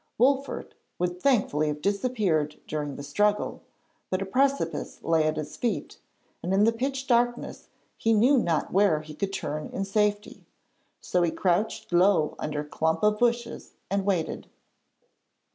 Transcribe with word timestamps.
[Illustration: 0.19 0.55
THE 0.57 0.63
FACE 0.63 0.63
OF 0.63 0.63
THE 0.63 0.67
DROWNED 0.67 0.97
BUCCANEER] 0.97 0.97
Wolfert 0.97 0.97
would 1.37 1.41
thankfully 1.61 1.67
have 1.67 1.81
disappeared 1.83 2.59
during 2.67 2.95
the 2.95 3.03
struggle, 3.03 3.61
but 4.09 4.21
a 4.23 4.25
precipice 4.25 5.03
lay 5.03 5.25
at 5.27 5.37
his 5.37 5.55
feet, 5.57 5.99
and 6.41 6.51
in 6.55 6.63
the 6.63 6.71
pitch 6.71 7.05
darkness 7.05 7.67
he 7.99 8.13
knew 8.13 8.39
not 8.39 8.73
where 8.73 9.01
he 9.01 9.13
could 9.13 9.31
turn 9.31 9.67
in 9.69 9.85
safety. 9.85 10.47
So 11.01 11.21
he 11.21 11.29
crouched 11.29 11.93
low 11.93 12.33
under 12.39 12.61
a 12.61 12.65
clump 12.65 13.03
of 13.03 13.19
bushes 13.19 13.75
and 13.91 14.03
waited. 14.03 14.47